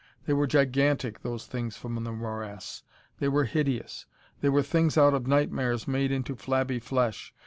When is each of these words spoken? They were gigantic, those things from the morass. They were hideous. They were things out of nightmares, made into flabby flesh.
They 0.25 0.33
were 0.33 0.47
gigantic, 0.47 1.21
those 1.21 1.45
things 1.45 1.77
from 1.77 1.93
the 2.03 2.11
morass. 2.11 2.81
They 3.19 3.27
were 3.27 3.43
hideous. 3.43 4.07
They 4.39 4.49
were 4.49 4.63
things 4.63 4.97
out 4.97 5.13
of 5.13 5.27
nightmares, 5.27 5.87
made 5.87 6.11
into 6.11 6.35
flabby 6.35 6.79
flesh. 6.79 7.35